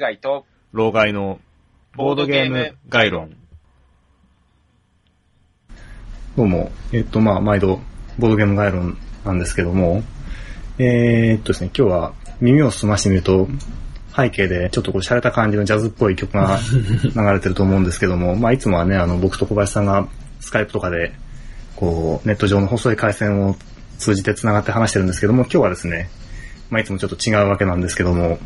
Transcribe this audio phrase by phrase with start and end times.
[0.00, 1.38] ス街と、老害の
[1.94, 3.36] ボードゲーム概論。
[6.38, 7.80] どうも、えっと、まあ、毎度、
[8.18, 8.96] ボードゲーム概論
[9.26, 10.02] なんですけども、
[10.78, 13.46] えー、っとですね、今日は耳を澄ましてみると、
[14.16, 16.58] 背景でちょっとこう洒落た感じのジャズっぽい曲が
[17.14, 20.08] 流れてると思うんですけども、まあいつもはね、あの僕と小林さんが
[20.40, 21.12] スカイプとかで、
[21.76, 23.54] こう、ネット上の細い回線を
[23.98, 26.08] 通じて繋がって話してるんですけども、今日はですね、
[26.70, 28.38] まあいつもちょっと違うわけなんですけども、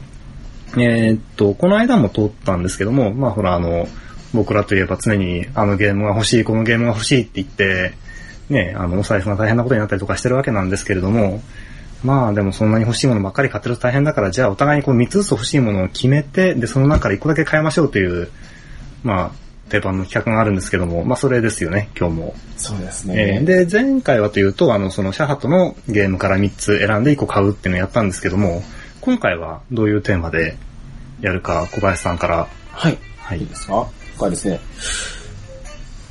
[0.77, 3.89] えー、っと、この間も通ったんですけども、まあほらあの、
[4.33, 7.93] 僕らといえば常にあのゲームが欲しい、このゲームが欲しいって言って、
[8.51, 11.43] ね、あの、お財布が大変なことになったりとかしてるわけなんですけれども、
[12.03, 18.29] まあでもそんなに欲しいものばっかり買ってると大変だから、じゃあお互いにこう3つずつ欲しいものを決めて、で、その中から1個だけ買いましょうという、
[19.03, 22.35] まあ、定番の企画があるんですけども、まあそれですよね、今日も。
[22.57, 23.39] そうですね。
[23.39, 28.63] えー、で、前回はというと、あの、そのシャハトのゲームから3つ選んで1個買うっていうのをやったんですけども、
[29.01, 30.57] 今回はどういうテーマで
[31.25, 32.49] やるか、小林さんから。
[32.73, 32.99] はい。
[33.19, 33.39] はい。
[33.41, 33.87] いいですか？
[34.17, 34.61] 今回ですね、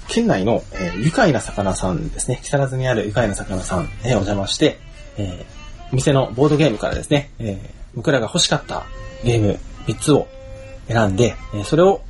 [0.07, 4.79] 県内の、えー、愉快な魚さんですね、木更津にある愉快な魚さんへお邪魔して、
[5.17, 7.57] えー、店のボードゲームからですね、えー、
[7.95, 8.83] 僕らが欲しかった
[9.23, 10.27] ゲーム3つを
[10.87, 12.01] 選んで、えー、それを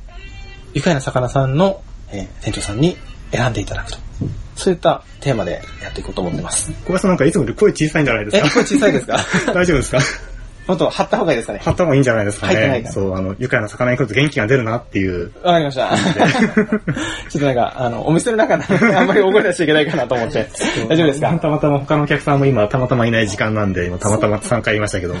[0.72, 2.96] 愉快な魚さんの、えー、店長さんに
[3.30, 3.98] 選んでいただくと。
[4.56, 6.70] そういったテーマでやっていこうと思ってます。
[6.84, 8.46] 小林さんなんかいつもより声小さいんじゃないですか？
[8.46, 9.18] え、声小さいですか？
[9.52, 9.98] 大丈夫ですか？
[10.66, 11.58] もっと貼った方がいいですかね。
[11.60, 12.54] 貼った方がいいんじゃないですかね。
[12.54, 15.32] 入ってないそう、あの、愉快な魚に来ると元気が出るなっていう。
[15.42, 15.90] わかりました。
[15.96, 18.64] ちょっとなんか、あの、お店の中で
[18.96, 20.48] あんまり覚え出しちゃいけないかなと思って。
[20.88, 21.28] 大丈夫ですか？
[21.38, 25.20] たまたま他のお客さんも今たまたまいない時間なんで、今たまたま3回言いましたけども。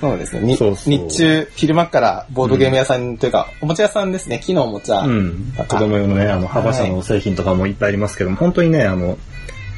[0.00, 0.56] そうですね。
[0.56, 4.40] そうそう日中、昼間からボードゲーム屋さんというか、うん、おもちゃ屋さんですね。
[4.42, 5.00] 木のおもちゃ。
[5.02, 5.52] うん。
[5.68, 9.18] 子供用のね、あの、幅車の製品とかもいっぱいありますけども、はい、本当にね、あの、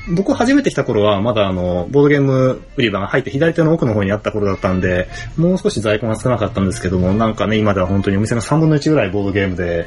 [0.09, 9.87] 僕初めて来た頃は、まだあの、ボードゲーム売り場が入って左手の奥の方にあった頃だったんで、もう少し在庫が少なかったんですけども、なんかね、今では本当にお店の3分の1ぐらいボードゲームで、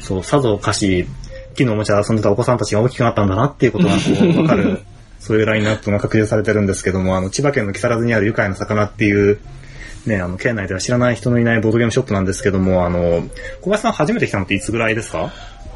[0.00, 1.06] そう、さぞかし、
[1.56, 4.00] 木のおもちゃ遊んでたお子さんたちが大きくなったんだなっていうことがこ
[4.38, 4.82] う、 わかる、
[5.18, 9.38] そういうラインナップが確認されてるんですけども、あの、千葉県の木更津にある愉快な魚っていう、
[10.06, 13.24] ね、あの、県内では知らない人のいないボードゲームショップなんですけども、あの、
[13.62, 15.32] 小林さん初めて来たのっていつぐらいですか？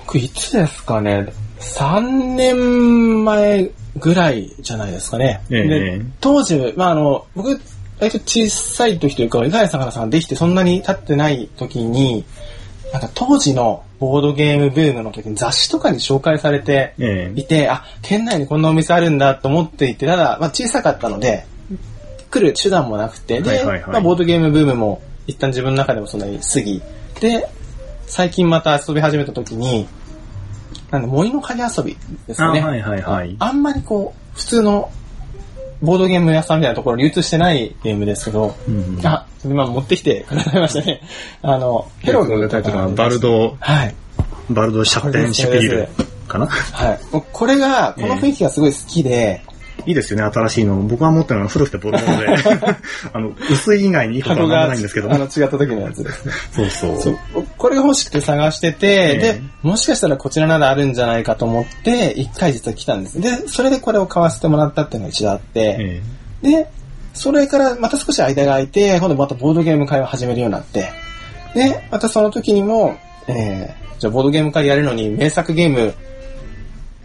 [0.06, 5.42] 僕いつですかね ?3 年前ぐらいじゃないですかね。
[5.50, 7.60] えで当時、まあ、あの、僕、
[8.00, 12.24] 割と小さい時というか、井ヶ谷魚さんできてそんなに経ってない時に、
[12.92, 16.94] なんか当時のボードゲームブームの時に雑誌とかに紹介されて
[17.36, 21.44] いて、えあ、県内にこんなお店あるんだと思っていて、ただ、まあ、小さかったので、
[22.30, 26.82] 来る手段もなくて、で、まあ、ボードゲームブームも一旦自分の中でもそんなに過ぎ、
[27.20, 27.48] で、
[28.06, 29.86] 最近また遊び始めた時に、
[30.90, 31.96] なんで森の影遊び
[32.26, 32.60] ですね。
[32.60, 33.36] はいはいはい。
[33.38, 34.90] あんまりこう、普通の
[35.82, 41.02] ボードゲーム屋さんみたいなところ流通してないゲームですけど、うんうん、あ、今持ってきてくださいましたね。
[41.42, 43.94] あの、ヘロのタイトルはバルド、はい。
[44.50, 45.88] バルドシャッテンシュピール
[46.28, 46.46] かな？
[46.46, 47.00] はい。
[47.32, 49.42] これが、この雰囲気がすごい好きで、
[49.86, 50.76] いいですよね、新しいの。
[50.76, 52.36] 僕が持ってるのは古くてボロボロで。
[53.14, 55.10] あの、薄い以外にいいことはないんですけど。
[55.10, 56.32] あの、違った時のやつですね。
[56.52, 57.18] そうそう。
[57.60, 63.20] これが欲しくて探してて、えー、で、もしかしたらこちらならあるんじゃないかと思って、一回実は来たんです。
[63.20, 66.02] で、それでこれを買わせてもらったっていうのが一度あって、
[66.42, 66.70] えー、で、
[67.12, 70.90] それからまた少し間が空いて、今度またボードゲーム会を始めるようになって、
[71.54, 72.96] で、またその時にも、
[73.28, 75.92] えー、じゃあボードゲーム会やるのに名作ゲーム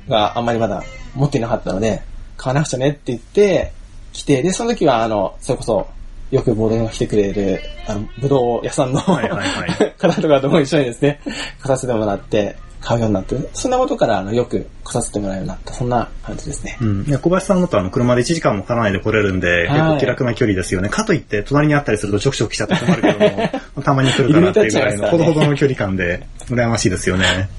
[0.07, 0.83] があんまりまだ
[1.15, 2.01] 持っていなかったので、
[2.37, 3.73] 買わなくちゃねって言って、
[4.13, 5.87] 来て、で、その時は、あの、それこそ、
[6.31, 11.21] よくボードが来てくれる、あの、ぶどう屋さんのはいはい、はい、 方とかとも一緒にですね、
[11.61, 12.55] 来させてもらって、
[12.85, 16.77] 買うようになって、そんなことからあのよく来させてもらうようになった、そんな感じですね。
[16.79, 17.05] うん。
[17.07, 20.89] いや、小林さんのとあの車で1時間もかからないで来れるんで、結構気楽な距離ですよね。
[20.89, 23.49] かといって隣にあったりするとちょくちょく来ちゃって困るけども、
[23.83, 27.49] たまに来るからっていうぐらいのほどほどの距離感で、羨ましいですよね。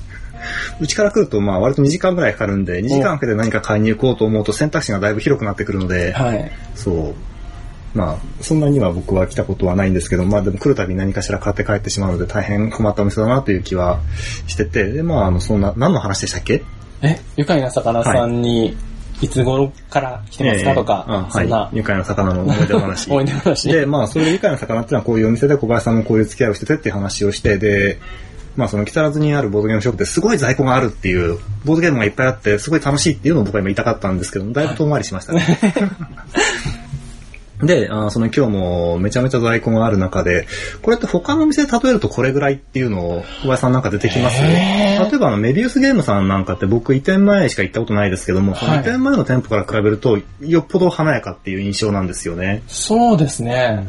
[0.81, 6.53] うちから来ると、まあ、割と2時間ぐらいかかるんで、2時間かけて何か買いに行こうと思うと選択肢がだいぶ広くなってくるので、はい。
[6.77, 7.15] そう。
[7.97, 14.01] まあ、そんなには僕は来たことはないんですけど、まあでも来るたびに何かしら買って帰ってしまうので大変困ったお店だなという気は
[14.47, 16.63] してて、で、まあ、あの、そんな、何の話でしたっけ？
[17.03, 18.77] え愉快な魚さんに、はい
[19.23, 20.75] いつ頃から来てますか？
[20.75, 21.77] とか、えー、そんな、はい。
[21.79, 23.09] 愉快な魚の思い出話。
[23.11, 23.69] 思い出話。
[23.69, 27.99] で、まあ、それで愉快な魚っていうのはこういうお店で小林さんもこういう付き合いをしててっていう話をして、で、
[28.57, 35.47] まあその木更津にあるボードゲームショップですごい在庫があるっていう、ボードゲームがいっぱいあってすごい楽しいっていうのを僕は今言いたかったんですけど、だいぶ遠回りしましたね。
[37.63, 40.47] で、あその今日もめちゃめちゃ在庫がある中で、
[40.83, 52.63] これって他のお店で例えるとこれぐらいっていうのを小林さんなんか出てきます例えばあのメビウスゲームさんなんかって僕移転前しか行ったことないですけども、はい、その移転前の店舗から比べるとよっぽど華やかっていう印象なんですよね。
[52.67, 53.87] そうですね。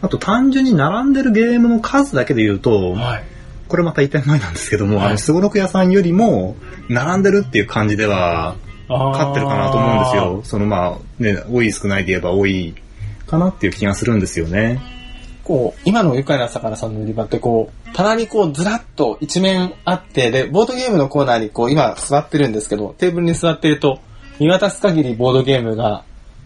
[0.00, 3.24] ああと単純に並んでるゲームの数だけで言うと、はい。
[3.68, 6.56] これまた言いたい前なんですけども、はいあの、すごろく屋さんよりも、
[6.88, 8.56] 並んでるっていう感じでは、
[8.88, 10.40] 勝ってるかなと思うんですよ。
[10.44, 12.74] そのまあ、ね、多い少ないで言えば多い
[13.26, 14.80] かなっていう気がするんですよね。
[15.44, 24.00] こう、今の愉快な魚さんの売り場ってこう、棚にこうずらっと一面あって、で、ボードゲームのコーナーにこう今座ってるんですけど、テーブルに座ってると、
[24.40, 26.04] 見渡す限りボードゲームが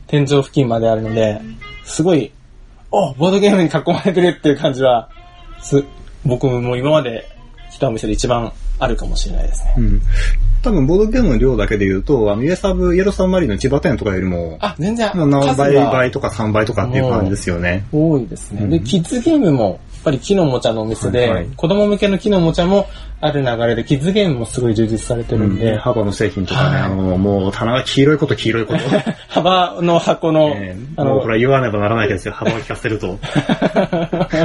[0.09, 1.41] 天井付近まであるので、
[1.85, 2.33] すごい、
[2.91, 5.09] おボードゲームに囲まれてるっていう感じは、
[5.61, 5.85] す、
[6.25, 7.29] 僕も今まで
[8.07, 9.75] で一番あるかもしれないですね。
[9.77, 10.03] うん。
[10.63, 17.87] 多分、ボードゲームの量だけで言うと、あの、イエサブ、イエローサブマリンの千葉店とかよりも、あ、全然、あの倍、倍とか3倍とかっていう感じですよね。
[17.93, 18.63] 多いですね。
[18.63, 22.87] うんで、キッズゲームも、やっぱり木のおもちゃのお店で、はいはい子供向けの木のおもちゃも
[23.21, 28.79] ある流れで、キッズゲームもすごい充実されてるんで、で、幅の製品とかね、はいあの、もう棚が黄色いこと黄色いこと。
[29.29, 32.35] 幅の箱の、えーあのもうこれは言わねばならないですよ。
[32.35, 33.19] 幅を聞かせると。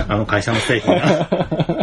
[0.08, 1.83] あの会社の製品が。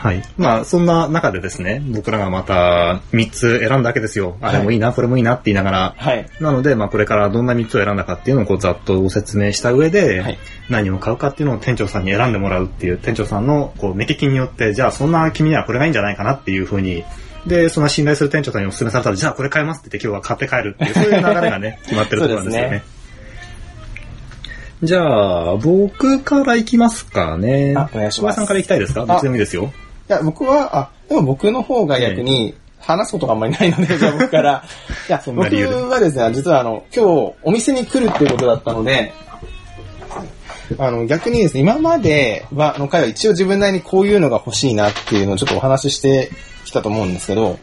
[0.00, 0.22] はい。
[0.38, 4.38] まあ、そんな中でですね、僕らがまた3つ選んだわけですよ。
[4.40, 5.94] あれもいいな、これもいいなって言いながら。
[5.98, 6.26] はい。
[6.40, 10.38] なので、まあ、これからどんな3つを選んだかっていうのをこうざっとご説明した上で、はい
[10.70, 17.02] 何を買うかっていうのを店長さんに選んでもらうっていう、店長さんのこう目利きによって、じゃあそんな君にはこれがいいんじゃないかなっていうふうに、
[17.44, 22.82] で、その信頼する店長さんにお勧めされたら、じゃあこれ買いますって言って今日は買って帰るっていう、 そういう流れがね、決まってるところなんですよね。
[24.82, 27.74] じゃあ、僕から行きますかね。
[27.76, 29.04] あお願いします小林さんから行きたいですか？
[29.04, 29.72] どっちでもいいですよ。
[30.10, 34.64] いや、僕は、あ、でも僕の方が逆に、話すことがあんまりないので、じゃあ僕から。
[35.08, 39.12] いや、僕はですね、実はあの、今日お店に来るっていうことだったので、
[40.78, 46.30] あの、逆にですね、今までは、あの回は一応自分なりにこういうのが欲しいなっていうのをちょっとお話しして
[46.64, 47.60] きたと思うんですけど、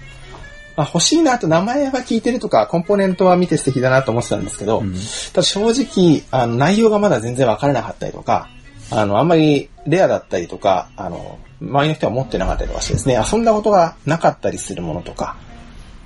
[0.77, 4.93] まあ、欲しいなと名前は聞いてるとか、コンポーネントは見て素敵だなと思ってたんですけど、うん。
[4.93, 8.49] ただ正直、あの、内容がまだ全然分からなかったりとか、
[8.91, 15.35] あの、あんまりレアだったりとか、あの、周りの人は持ってなかったりとかしてですね、遊んだことがなかったりするものとか、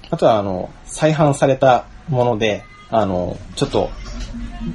[0.10, 3.89] あとは、あの、再販されたもので、あの、ちょっと、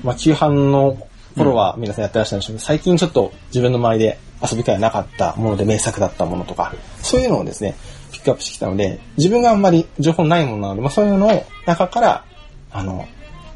[0.03, 0.99] まあ、旧販の
[1.37, 7.75] 頃は皆さんやってらっしゃるんでしょうけど、最近ちょっと自分の周りで遊び会がなかったもので名作だったものとか、そういうのをですね、
[8.13, 12.25] ピックアップしてきたので、自分があんまり情報ないものなので、まあ、そういうのを中から、
[12.73, 13.07] あの、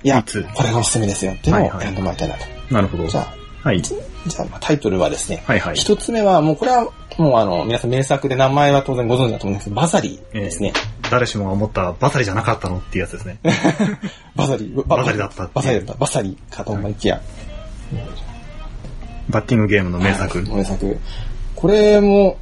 [0.03, 0.25] いや
[0.55, 2.45] これがおすすめですよっていうのを選んでもらいたいなと。
[2.71, 3.07] なるほど。
[3.07, 3.83] じゃあ、はい。
[3.83, 5.75] じゃあ、まあタイトルはですね、はいはい。
[5.75, 10.73] 一つ目は、もうこれは、もうあの、皆さん名作で名前は当然ご存知だと思うんですけど、バザリーですね。
[11.11, 13.39] 誰しもが思ったバサリじゃなかったのっていうやつですね。
[14.35, 14.85] バザリー。
[14.87, 15.95] バザリだったバザリだった。
[15.95, 17.21] バサリかと思いきや。
[19.29, 20.43] バッティングゲームの名作。
[20.43, 20.99] 名作。
[21.55, 22.39] これも、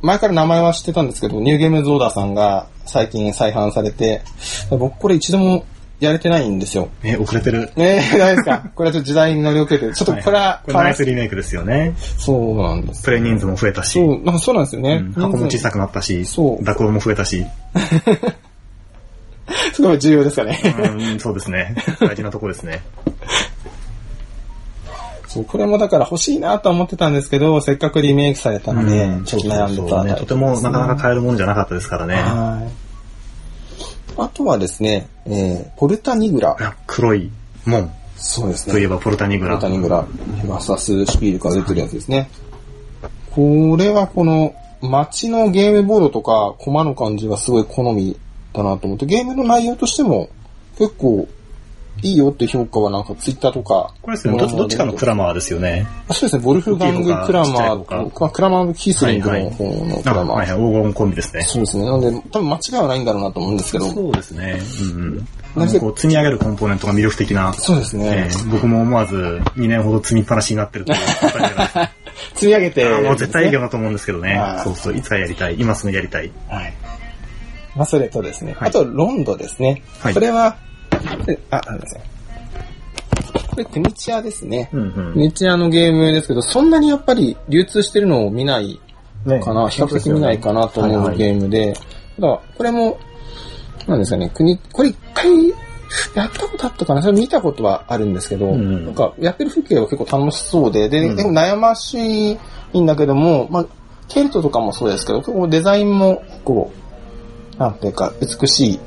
[0.00, 4.22] 前から名前は知ってたんですけど、ニューゲームズオーダーさんが最近再販されて、
[4.70, 5.64] 僕これ一度も
[5.98, 6.90] やれてないんですよ。
[7.02, 7.70] え、遅れてる？
[7.74, 8.70] ねえ、大丈夫ですか？
[8.74, 9.94] これはちょっと時代に乗り遅れてる。
[9.94, 11.94] ちょっとこれは、これナイスリメイクですよね。
[11.98, 13.02] そうなんです。
[13.02, 14.96] プレイ人数も増えたし、そう、なんかそうなんですよね。
[14.96, 17.46] うん箱も小さくなったし、そう濁音も増えたし、
[19.72, 20.60] すごい重要ですかね。
[20.98, 21.74] うん、そうですね。
[22.00, 22.82] 大事なとこですね。
[25.28, 30.14] そう、これもだから欲しいなとは思ってたんですけど、せっかくリメイクされたので、うんちょっと悩んでそうそうね。
[30.14, 32.14] とてもなかなか買えるものじゃなかったですからね。
[32.16, 32.70] はい。
[34.18, 36.56] あとはですね、えー、ポルタニグラ。
[36.58, 37.30] あ黒い
[37.64, 38.72] 門そうですね。
[38.72, 39.56] といえばポルタニグポラ。
[39.56, 40.06] ルタニグラ。
[40.46, 42.30] マサスシピールから出てるやつですね。
[43.30, 48.18] これはこの街のゲームボードとかコマの感じがすごい好み
[48.52, 50.30] だなと思って、ゲームの内容としても
[50.78, 51.28] 結構
[52.02, 53.92] いいよって評価はなんかツイッターとか。
[54.02, 55.86] これですね、どどっちかのクラマーですよね。
[56.08, 60.36] あそうですね、ボルフガング・クラマーかとか、クラマー・キースリングの方のクあラマー。
[60.36, 61.42] はいはい、黄金コンビですね。
[61.42, 61.84] そうですね。
[61.84, 63.86] なので、多分間違いはないんだろうなと思うんですけど。
[63.86, 64.60] そうですね。
[64.80, 65.28] うんうん。
[65.56, 67.52] なぜこう積み上げるコンポーネントが魅力的な。
[67.54, 68.30] そうですねえ。
[68.30, 69.16] ー僕も思わず
[69.56, 71.90] 2年ほど積みっぱなしになってるというポルタニグラ
[72.34, 75.56] 積み上げて、あもう絶対いいよなと思うんですけどねそうそう、いつかやりたい。
[75.58, 76.30] 今すぐやりたい。
[76.48, 76.74] はい。
[77.74, 78.52] まあ、それとですね。
[78.52, 79.82] はいあと、ロンドですね。
[79.98, 80.66] はいこれは、え
[81.50, 82.02] あ、なんですね。
[83.50, 84.70] これ、クニチアですね。
[84.72, 88.80] うんクニチアのゲームですけど、そんなにやっぱり流通してるのを見ない
[89.26, 89.40] ね。
[89.40, 91.74] かな、比較的見ないかなと思うゲームで、
[92.16, 92.98] ただ、これも、
[93.86, 95.48] なんですかね、国、これ一回、
[96.14, 98.86] やったことあったかなそれ見たことはあるんですけど、うん。
[98.86, 101.16] なんか、やってる風景は結構楽しそうで、で、うん。
[101.16, 102.38] でも悩まし
[102.72, 103.66] いんだけども、まあ、
[104.08, 106.72] ケルトとかもそうですけど、結構デザインも、こ
[107.56, 108.80] う、なんていうか、美しい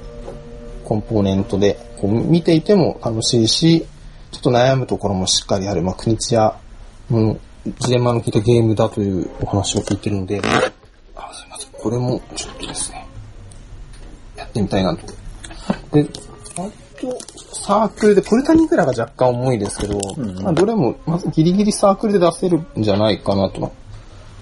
[0.90, 3.86] コンポーネントで、こう見ていても楽しいし、
[4.32, 6.58] ちょっと悩むところもしっかりある、まあ、国津屋
[7.12, 7.38] の
[7.78, 10.42] ジレンマの効いたゲームだというお話を聞いてるので、
[11.16, 11.72] あ、すいません。
[11.74, 13.08] これもちょっとですね、
[14.36, 15.06] やってみたいなと。
[15.92, 16.10] で、
[16.58, 16.64] あ
[17.00, 17.18] と、
[17.54, 20.42] サークルで、ポルタニグラが若干重いですけど、うん。
[20.42, 23.72] まあ、どれも、まずギリギリサークルで出せるんじゃないかなと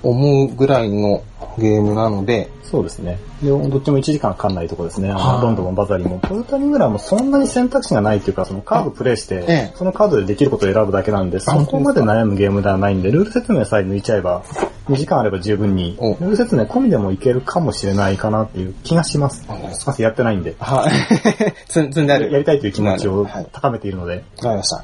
[0.04, 1.24] 思うぐらいの
[1.58, 3.18] ゲームなので、そうですね。
[3.42, 5.10] でどっちも1時間かかんないとこですね。
[5.10, 6.20] あのはいロンドンもバザリも。
[6.20, 14.44] ポルタニグラもそんなに選択肢がないっていうか、そのカードプレイして、ええそのカードでできることを選ぶだけなんで、そこまで悩むゲームではないんで、ルール説明さえ抜いちゃえば、
[14.90, 19.46] 2時間あれば十分に、ルおール説明込みでもいけるかもしれないかなっていう気がします。
[19.50, 20.56] おすいません、やってないんで。
[20.60, 20.92] はい。
[21.72, 22.32] 積んである。
[22.32, 23.48] やりたいという気持ちをはい。
[23.52, 24.84] 高めているので、わかりました。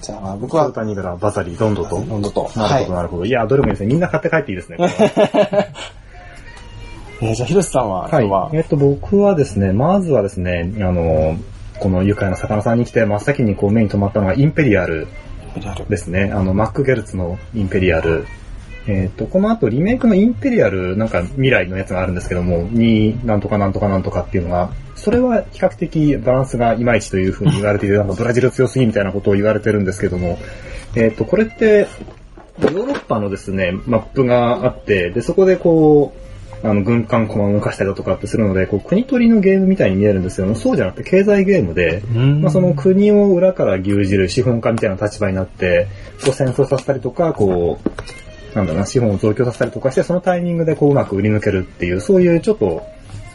[0.00, 1.96] じゃあ、僕は、タニグラ、バザリ、ロンドと。
[1.96, 2.50] ロンドと。
[2.56, 3.24] なるほど、なるほど。
[3.24, 3.86] いや、どれもいいですね。
[3.88, 4.76] みんな買って帰っていいですね。
[7.22, 11.36] えーじゃあ、ひろしさんは、今日は、えっと、僕はですね、まずはですね、あの、
[11.80, 15.08] この愉快な魚さんに来て、真っ先にこう目に留まったのがインペリアル
[15.88, 16.30] ですね。
[16.34, 18.26] あの、マック・ゲルツのインペリアル。
[18.88, 30.38] えっと、この後リメイクのインペリアル、なんか未来のやつがあるんですけども、に、なんとかなんとかなんとかっていうのが、それは比較的バランスがいまいちというふうに言われていて、なんかブラジル強すぎみたいなことを言われてるんですけども、
[30.94, 31.86] えっと、これって、
[32.60, 36.14] ヨーロッパのですね、マップがあって、で、そこでこ
[36.62, 42.02] う、あの、軍艦駒を動かしたりだとかってするので、こう、国取りのゲームみたいに見えるんですけども、そうじゃなくて経済ゲームで、
[42.40, 45.86] まあ、その国を裏から牛耳る資本家みたいな立場になって、
[46.24, 52.82] こう戦争させたりとか、こう、なんだな、資本を増強させたりとかして、そのタイミングでこううまく売り抜けるっていう、そういうちょっと、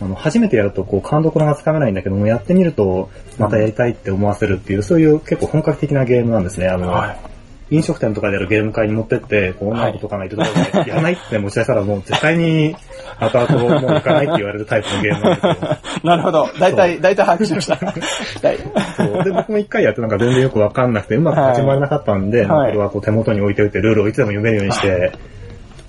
[0.02, 6.68] あの、初めてやるとこう、勘どころがつかめないんだけども、やってみると、またやりたいって思わせるっていう、そういう結構本格的なゲームなんですね。
[6.68, 7.32] あの、はい
[7.72, 12.76] 飲食店とかでやるゲーム会に持ってって、こう女の子とかがいるところで、やらないって持ち出したらもう絶対に
[13.18, 15.78] 後々もう行かないって言われるタイプのゲームなんですよ。
[16.04, 16.50] なるほど。
[16.60, 17.76] 大体、大体把握しました。
[17.86, 18.58] はい
[18.98, 25.14] そうで、僕も一回やってなんか全然よくわかんなくて、うまく始まらなかったんで、はいまあこれはこう手元に置いておいて、ルールをいつでも読めるようにして、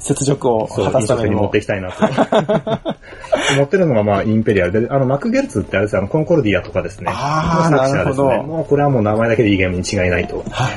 [0.08, 1.60] 雪辱を果た飲すために持ってい。
[1.60, 2.04] きたいなと。
[3.54, 7.06] 思ってるのがまあ、インペリアルで、あの、マクゲルツってあれですよあの、コンコルディアとかですね。
[7.08, 10.70] あーの作者ですねなるほどもうこれはもう名前だけでいいゲームに違いないとは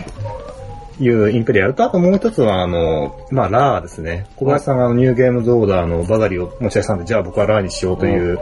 [1.00, 1.04] い。
[1.04, 4.26] いうインペリアルと、あともう一つはあの、まあ、ラーですね。
[4.36, 8.40] 小林さんがニューゲームズオーダーのバザリを持ち出したんで、じゃあ僕はラーにしようという、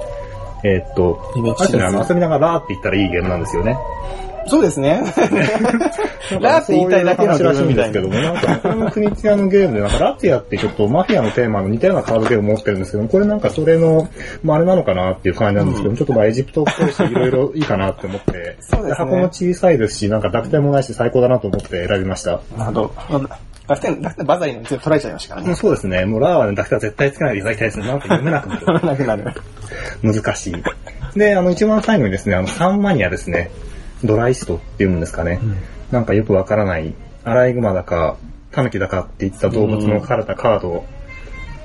[0.63, 3.78] えーっと、あれですね、遊びながらラーって言ったらいいゲームなんですよね。
[4.48, 5.02] そうですね。
[6.42, 14.08] ラーって言いたいだけの話らしいんですけども、なんかこの国津屋のゲームで、なんかラツィアってちょっとマフィアのテーマの似たようなカードゲームを持ってるんですけども、これなんかそれの、
[14.44, 22.40] まああれなのかなっていう感じなんですけども、ちょっとまあエジプトっぽいし、いろいろいいかなって思って、 そうですね箱も小さいですし、なんか濁点もないし最高だなと思って選びました。
[22.58, 23.30] なるほど。
[23.68, 25.56] 楽天、楽天バザリーの全部取られちゃいましたからね。
[25.56, 27.88] そうですね、もうラーはね、濁点は絶対つけないでいただきたいですね。
[27.88, 28.66] なんか読めなくなる。
[28.66, 29.24] 取 らなくなる。
[30.02, 30.64] 難しい。
[31.18, 33.52] で、あの、一番最後にですね、あの、サンマニアですね。
[34.04, 35.40] ドライストっていうんですかね。
[35.92, 36.94] なんかよくわからない、
[37.24, 38.18] アライグマだか、
[38.52, 40.86] タヌキだかっていった動物の書かれたカード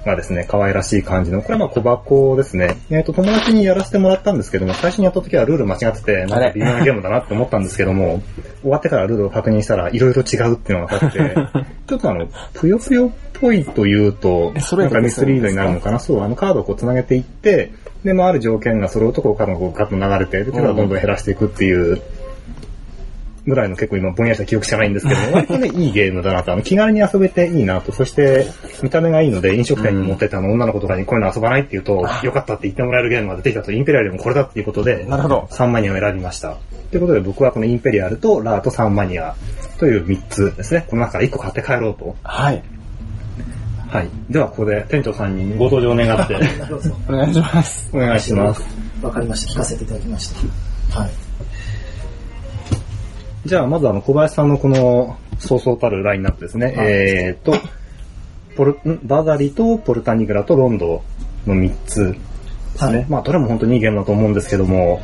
[0.04, 2.76] がですね、可愛らしい感じの、これはまあ小箱ですね。
[2.90, 8.23] えっ、と、友達にやらせてもらったんですけども、最初にやった時はルール間違ってて、なんか微妙なゲームだなって思ったんですけども、
[8.62, 11.35] 終わってからルールを確認したら、いろいろ違うっていうのが分かって、
[11.87, 15.99] ちょっとあの、ぷよぷよっぽいというと、えそれなんかミスリードになるのかな。
[15.99, 17.71] そう、あのカードをこう繋げていって、
[18.04, 22.00] で、まあある条件が揃うとこうカードがこうガッと流れて、で、手がどんどん減らしていくっていう、
[23.48, 28.46] ぐらいの結構今ぼんやりした記憶しかないんですけども、 割とね、いいゲームだなと、あの、気軽に遊べていいなと、そして、
[28.82, 35.48] 見た目がいいので、飲食店に持ってったあの、女の子とかにこういうの遊ばないって言うと、よかったって言ってもらえるゲームが出てきたと、インペリアルでもこれだっていうことで、なるほど。
[35.50, 36.56] 3マニアを選びました。
[36.90, 39.34] ということで僕はこのインペリアルとラーと3マニア
[39.78, 40.86] という3つですね。
[40.88, 42.16] この中から1個買って帰ろうと。
[42.22, 42.62] はい。
[43.88, 44.08] はい。
[44.28, 46.34] ではここで店長さんにご登場願って
[46.68, 46.94] どうぞ。
[47.08, 47.90] お願いします。
[47.92, 48.62] お願いします。
[49.02, 49.52] わかりました。
[49.52, 50.32] 聞かせていただきまし
[50.92, 51.00] た。
[51.00, 51.27] はい。
[53.45, 56.66] じゃあまずあの小林さんのこのそうそうたるラインナップですね。
[56.66, 57.54] はいえーと、
[58.57, 59.00] ポル、ん？
[59.04, 61.02] バザリとポルタニグラとロンド
[61.47, 62.18] の3つで
[62.78, 62.99] すね。
[62.99, 65.00] はいまあどれも本当にいいゲームだと思うんですけども、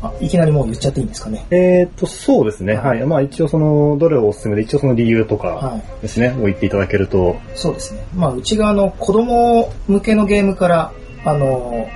[0.00, 1.44] あ、いきなりもう言っちゃっていいんですかね？
[1.50, 2.74] えーと、そうですね。
[2.74, 3.04] はい。
[3.04, 8.06] まあ一応その、どれをおすすめで、一応その理由とかはいですね、を言っていただけると、そうですね。
[8.14, 10.92] まあ、うちがあの、子供向けのゲームから、
[11.24, 11.88] あの、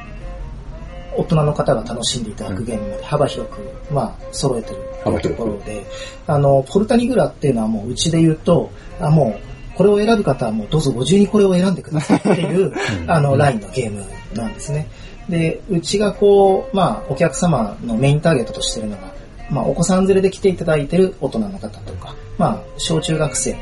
[1.17, 5.85] 大人の方が楽しんでいただくゲームまで幅広く、まあ、揃えてるというところで、
[6.27, 12.73] あの、ポルタニグラっていうのはもううちで言うと、あ、もう、これを選ぶ方はもうどうぞご自由にこれを選んでくださいっていう、
[13.09, 14.05] あの、ラインのゲーム
[14.35, 14.89] なんですね。
[15.29, 19.13] で、うちがこう、まあ、お客様のメインターゲットとしてるのが、
[19.51, 23.57] まあ、お子さん連れで来ていただいてる大人の方とか、まあ、小中学生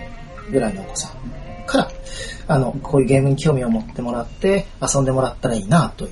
[0.50, 1.90] ぐらいのお子さんから、
[2.49, 6.11] あの、こういうゲームに興味を持ってもらって、遊んでもらったらいいな、という、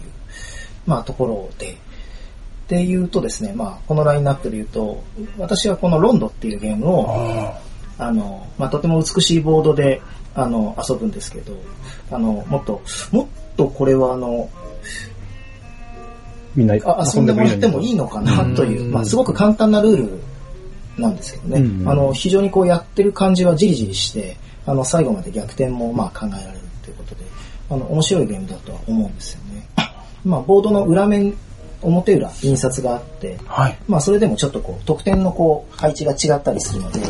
[0.88, 1.76] まあ、ところで、
[2.66, 5.02] で言うとですね、まあ、このラインナップで言うと、
[5.38, 7.54] 私はこのロンドっていうゲームを、
[7.98, 10.02] あの、まあ、とても美しいボードで、
[10.34, 11.52] あの、遊ぶんですけど、
[12.10, 13.26] あの、もっと、もっ
[13.56, 14.48] とこれはあの、
[16.54, 20.20] みんなあ遊んでもらってもいいのかなという、まあ、すごく簡単なルール
[21.00, 27.24] なんですけどね、うんあの非常にこうやってる感じはじりじりしてあの最後まで逆転もまあ考えられるということで
[27.70, 29.47] あの面白いゲームだとは思うんですよね。
[30.24, 31.34] まあ、ボードの裏面
[31.82, 33.78] 表裏印刷があって、はい。
[33.86, 37.00] まあ、それでもちょっとこう得点のこう配置が違ったりするので、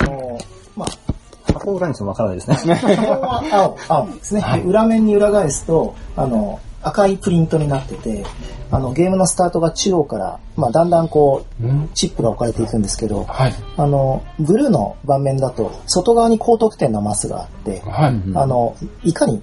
[0.00, 0.38] あの
[0.76, 1.06] まあ
[1.52, 2.80] 箱裏にしてもわからないですね。
[3.50, 4.44] 青、青ですね。
[4.56, 8.24] で裏面に裏返すと、あの、赤いプリントになってて、
[8.70, 13.54] あの、ゲームのスタートが中央から、まあ、だんだんこう、うんチップが置かれていくんですけど、はい。
[13.76, 18.12] あの、ブルーの盤面だと、外側に高得点のマスがあって、はい。
[18.12, 19.42] うんあの、いかに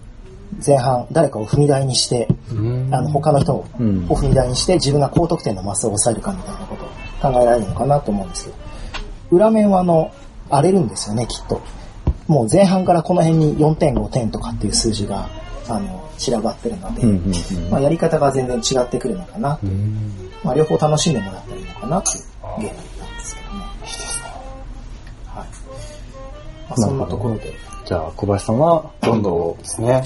[0.66, 8.58] 前半誰かを踏み台にして、うんあの、他の人をうん踏み台にして自分が高得点のマスを抑えるかみたいなことを考えられるのかなと思うんですけど、
[9.32, 10.12] 裏面はあの、
[10.50, 11.62] 荒れるんですよね、きっと。
[12.28, 15.28] もう前半からこの辺に4点、5点とかっていう数字が、
[15.68, 17.04] あの、散らばってるので、
[17.70, 19.66] まあ、やり方が全然違ってくるのかなと、
[20.44, 22.24] まあ、両方楽しんでもらったらいいのかなっていう
[22.62, 23.60] ゲームなんですけどね。
[25.28, 25.48] はい。
[26.70, 27.54] まあ、そんなところで。
[27.86, 30.04] じゃあ、小林さんは、ロンドンを、ですね。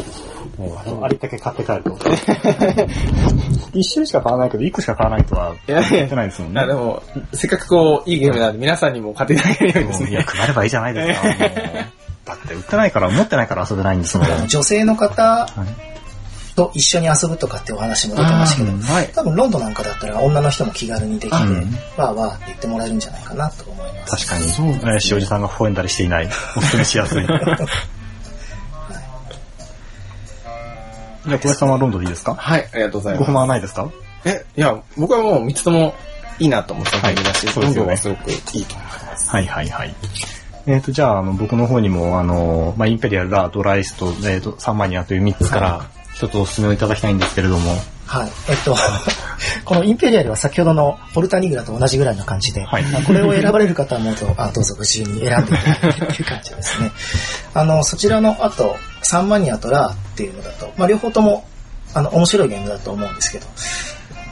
[0.60, 1.92] えーありったけ買って帰ると。
[3.74, 6.62] 一種類しか買わないけど、一個しか買わないとはいやい言ってないですもんね。
[6.62, 7.04] や、でも、
[7.34, 10.26] せっかくこう、いいゲームなんで、皆さんにも買っていただけるようにですいや、ね。
[10.26, 11.28] 配ればいいじゃないですか。
[12.26, 14.48] だって、売ってないから、持ってないから遊べないんですもん。
[14.48, 15.48] 女性の方
[16.58, 19.08] と一緒に遊ぶとかってお話も出てましたけど、はい。
[19.14, 21.54] 多分ロンドンなんかだったら女の人も気軽にできて、うん
[21.96, 24.26] わーわーって言ってもらえるんじゃないかなと思います。
[24.28, 24.52] 確かに。
[24.52, 26.28] そうですねえーしおじさんが微笑んだりしていない。
[26.58, 27.26] おすすめしやすい。
[31.28, 32.34] じゃあ、小林さんはロンドンでいいですか？
[32.36, 33.32] はい、ありがとうございご不ます。
[33.34, 33.90] 満はないですか？
[34.26, 35.94] え、いや、僕はもう3つとも
[36.40, 39.30] いいなと思ったゲームだし、はいそうですよねすごくいいと思います。
[39.30, 39.96] はいはいはい。
[40.66, 45.86] えっ、と、じゃあ、あの、僕の方にも、あの、まあ、インペリアル、ラー、ドライスと、えっ、と、サンマニアという3つから、
[46.18, 47.72] 一つお勧めをいただきたいんですけれども、
[48.08, 48.32] はい。
[48.50, 48.76] えっと、
[49.66, 56.92] このインペリアルは先ほどのオルタニグラと同じぐらいの感じで、はいまあこれを選ばれる方はもうとあどうぞご自由に選んでいただいてっていう感じですね。
[57.54, 61.46] あの、そちらの後、サンマニアとラーっていうのだと、まあ、両方とも、
[61.94, 63.46] あの、面白いゲームだと思うんですけど、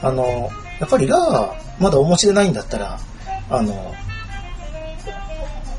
[0.02, 2.98] あの、やっぱりラー、まだお持ちでないんだったら、
[3.48, 3.94] あの、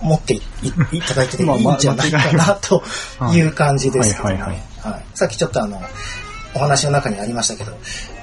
[0.01, 2.83] 持っていいいただいてていいんじゃないかなと
[3.33, 4.66] いう感じですけどね。
[4.91, 5.05] はい。
[5.13, 5.81] さっきちょっとあの、
[6.55, 7.77] お話の中にありましたけど、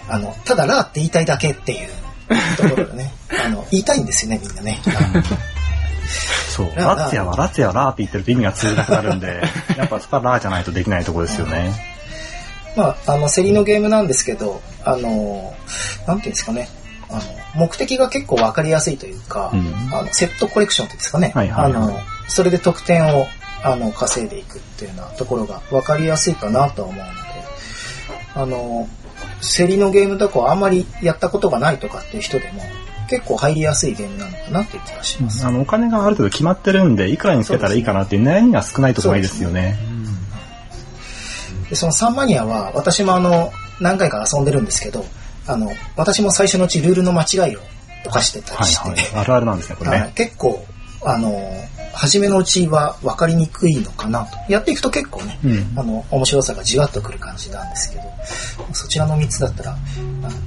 [0.09, 1.88] あの、ただラーって言いたいだけっていう
[2.57, 3.12] ところがね、
[3.44, 4.81] あの、言いたいんですよね、みんなね。
[6.55, 9.42] そう、ラッツヤはラッツヤはラーって言ってると意味が通じなくなるんで、
[9.77, 11.72] やっぱそこはラーじゃないとできないところですよね。
[12.77, 15.55] まあ、あの、競りのゲームなんですけど、あの、
[16.07, 16.68] なんていうんですかね、
[17.11, 17.22] あの、
[17.55, 19.90] 目的が結構わかりやすいというか、うん。
[19.92, 21.83] あのセットコレクションっていうんですかね、はいはいはい。
[21.83, 23.27] あの、それで得点を、
[23.64, 27.20] あの、稼いでいくっていうようなところがわかりやすいかなとは思うので、
[28.35, 28.88] あの、
[29.40, 32.62] 競りのゲームだとあんまりやったことがないとかっていう人でも、
[33.09, 35.46] 結構入りやすいゲームなのかなっていう気がします。
[35.46, 39.79] あの、お金がある程度決まってるんで、いくらにつけたらいいかなっていう悩みが少ないところがいいですよね。
[41.70, 43.50] でそのサンマニアは、私もあの、
[43.81, 45.05] 何回か遊んでるんですけど、
[45.46, 47.61] あの、私も最初のうちルールの間違いを
[48.07, 49.07] 犯してたりして、はいはい。
[49.22, 50.12] あるあるなんですね、これはいね。
[50.14, 50.64] 結構、
[51.05, 51.31] あの、
[51.94, 54.37] 初めのうちは分かりにくいのかなと。
[54.52, 55.78] やっていくと結構ね、うん。
[55.78, 58.02] あの、面白さがじわっとくる感じなんですけど、
[58.72, 59.76] そちらの3つだったら、あ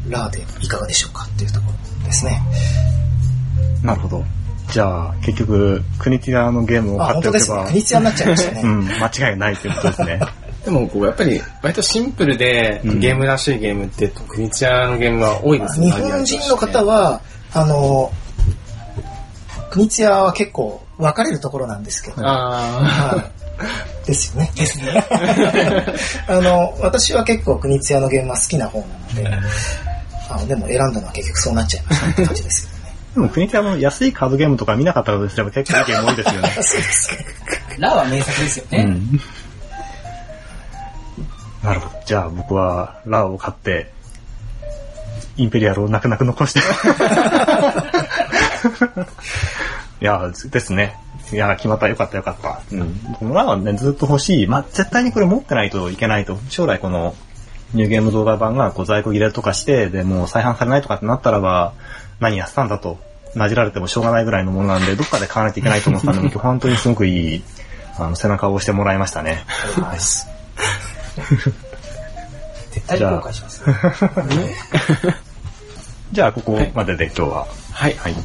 [0.10, 2.42] ラーでいかがでしょうかっていうところですね。
[3.82, 4.24] なるほど。
[4.72, 7.66] じゃあ、結局、クニティアのゲームをあ、買っておけば、本当ですね。
[7.68, 8.62] クニツヤになっちゃいましたね。
[8.66, 10.20] うん、間違いないということですね。
[10.66, 15.92] でも、こう、やっぱり、割とシンプルで、うんゲームらしいゲームって、特にチのゲームが多いですね。
[15.92, 17.22] 日本人の方は、
[17.54, 18.12] あの、
[19.70, 23.32] クニツヤは結構分かれるところなんですけど、あは
[24.04, 24.08] い。
[24.08, 24.52] ですよね。
[24.56, 25.06] ですね。
[26.28, 29.28] あの、私は結構クニツヤのゲームは好きな方なので、
[30.30, 32.96] あでも選んだのは結局そうなっちゃいましたって感じですけどね。
[33.16, 36.50] でも、クニティアの安いカードゲームとか見なかったとすれば結構いいゲーム多いですよね。
[36.62, 37.16] そうですか。
[37.80, 38.80] ラは名作ですよね。
[38.80, 39.22] うん。
[41.64, 41.96] なるほど。
[42.06, 43.92] じゃあ僕はラーを買って、
[45.36, 46.62] インペリアルを泣く泣く残して。
[50.00, 50.96] いや、ですね。
[51.32, 51.88] いや、決まった。
[51.88, 52.62] よかったよかった。
[52.72, 52.94] うん。
[53.20, 54.48] このラーはね、ずっと欲しい。
[54.48, 56.38] まあ、絶対にこれ持ってないといけないと。
[56.50, 57.16] 将来この、
[57.74, 61.74] ニューゲーム動画版がこう在庫切れとかして、で、もう再販されないとかってなったらば、
[62.20, 62.98] 何やってたんだと、
[63.36, 67.44] なじられてもしょうがないぐらいのものなんで、どっかで買わないといけないと思ったんで、今 日本当にすごくいい、
[67.98, 69.44] あの、背中を押してもらいましたね。
[69.82, 70.00] はい。
[70.00, 70.24] 絶
[72.88, 73.64] 対に後悔します。
[76.12, 77.48] じゃあ、ここまでで今日は。
[77.74, 77.96] はい。
[77.96, 78.14] はい。
[78.14, 78.20] で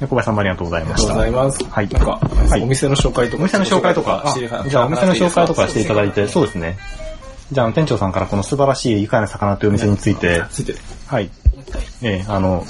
[0.00, 1.20] 小林さんもありがとうございました。
[1.20, 1.70] ありがとうございます。
[1.70, 3.42] はいなんか、はいお店の紹介とか。
[3.42, 4.34] お店の紹介とか、
[4.68, 6.78] じゃあお店の紹介とかしていただいて、そうですね。
[7.50, 10.42] じゃあ、店長さんからこの素晴らしい愉快な魚というお店について。
[11.06, 11.30] はい。
[12.02, 12.64] えーあの、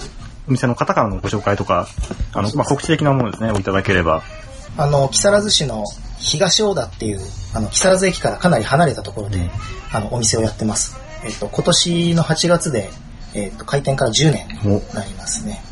[0.48, 1.88] お店の方からのご紹介とか、
[2.32, 4.22] あの、まあ、告知的なものですね、をいただければ。
[4.76, 5.84] あの、木更津市の
[6.18, 7.20] 東大田っていう、
[7.54, 9.50] あの、木更津駅からかなり離れたところで、
[9.92, 10.96] あの、お店をやってます。
[11.24, 12.88] えっと、今年の8月で、
[13.34, 15.62] えっと、開店から10年になりますね。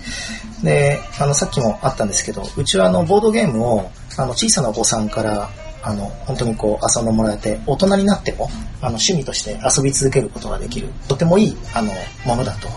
[0.00, 0.64] はい。
[0.64, 5.50] で、あの、さっきもあったんですけど、うちはあの、ボードゲームを、あの、小さなお子さんから、
[5.82, 11.92] あの、本当にこう、遊んでもらえて、大人になっても、あの、趣味として遊び続けることができる、とてもいい、あの、
[12.26, 12.68] ものだと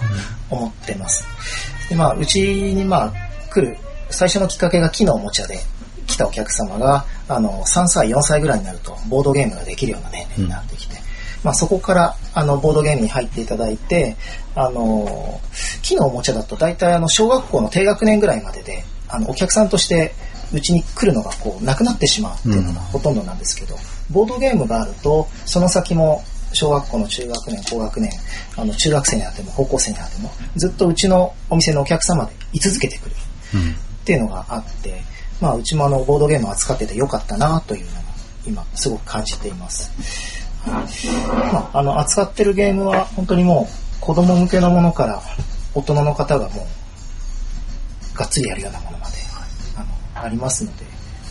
[0.49, 1.25] 思ってます。
[1.89, 3.13] で、まあ、うちに、まあ、
[3.51, 3.77] 来る、
[4.09, 5.59] 最初のきっかけが木のおもちゃで、
[6.05, 10.82] 来たお客様が、あの、3歳、4歳ぐらいになると、ボードゲームができるような年齢になってきて、
[11.43, 14.15] まあ、そこから、あの、ボードゲームに入っていただいて、
[14.55, 15.41] あの、
[15.81, 20.13] 木のおもちゃだと大体あの、小学校の低学年ぐらいまでで、あの、お客さんとして、
[20.53, 23.75] うちに来るのがこう、なくなってしまうっていうのがほとんどなんですけど、
[24.11, 28.11] ボードゲームがあると、その先も、小学校の中学年、高学年、
[28.55, 33.21] あの、中学生になっても、高校生になっても、ずっとうちのお店のお客様で居続けてくれる。
[34.03, 35.01] っていうのがあって、
[35.41, 38.03] まあ、うちもあの、ボードゲームを扱っててよかったなというのを
[38.45, 39.91] 今、すごく感じています。
[40.65, 45.21] はいまあ、あの、扱ってるゲームは本当にもう、子供向けのものから、
[45.73, 46.67] 大人の方がも
[48.13, 49.13] う、がっつりやるようなものまで、
[49.75, 50.85] あの、ありますので、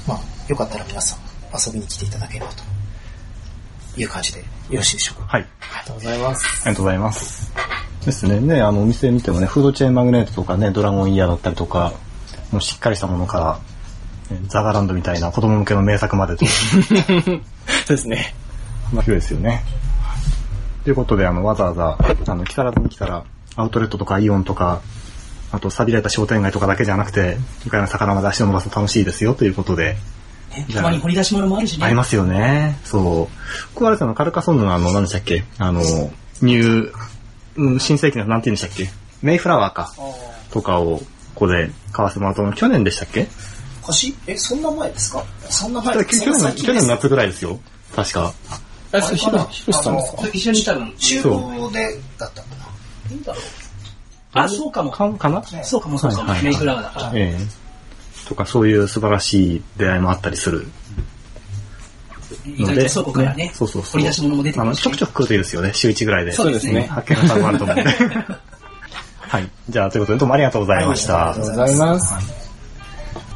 [0.07, 1.21] まあ、よかったら皆さん
[1.55, 5.29] 遊びに来ていただければという感じでよろしいでしょうか。
[5.29, 5.43] はい。
[5.43, 6.47] ありがとうございます。
[6.47, 7.53] ありがとうございます。
[8.05, 8.41] ですね。
[8.41, 11.93] ね、あの、お店見てもね、フードチェーンマグネートとかね、ドラゴンイヤーだったりとか、
[12.51, 13.61] もうしっかりしたものか
[14.31, 17.41] ら、ねザガランドみたいな子供向けの名作までと、 そう
[17.89, 18.35] ですね。
[18.93, 19.65] 幅広いですよね。
[20.85, 23.25] ということで、あの、わざわざ、あの、木更津に来たら、
[23.57, 24.81] アウトレットとかイオンとか、
[25.51, 29.97] あと、錆びられた商店街とかだけじゃなくて、愉快な魚まで足を伸ばすと楽しいですよということで、
[30.51, 31.87] ねたまに掘り出し物もあるしね。
[31.87, 32.79] ありますよね。
[32.85, 33.29] そう。
[33.75, 35.45] 僕はあれですよカルカソンヌのあの、何でしたっけ？
[35.59, 35.81] あの、
[36.43, 36.93] ニュー、
[37.57, 38.91] うん新世紀の、なんて言うんでしたっけ？
[39.23, 39.95] メイフラワーか。
[40.51, 43.29] とかを、ここで買わせてもらったの、去年でしたっけ？
[43.81, 44.15] 腰？
[44.27, 45.25] え、そんな前ですか？
[45.49, 47.59] そんな前去年の、去年の夏ぐらいですよ。
[47.95, 48.35] 確か。
[48.93, 50.29] あれ、それ、ひろ、ひろしさんですか？
[50.33, 52.67] 一緒に多分、厨房でだったかな。
[53.11, 53.43] いいんだろう。
[54.35, 54.91] あ、そうかも。
[54.91, 55.43] かかな？
[55.65, 56.35] そうかも、そうかも。
[56.43, 57.11] メイフラワーだから。
[57.15, 57.63] ええ
[58.29, 60.67] とか、そういう素晴らしい出会いもあったりする
[62.47, 63.93] 意外と倉庫からね、そうそうそう。
[63.93, 65.73] 掘り出し物も出てくあの、るしちょくちょく来るといいですよね。
[65.75, 66.33] 週1ぐらいで。
[66.33, 67.85] そうですね発見の差もあると思うんで。
[69.21, 69.51] はい。
[69.69, 71.31] じゃあ、ということで、どうもありがとうございました。
[71.31, 72.42] ありがとうございます。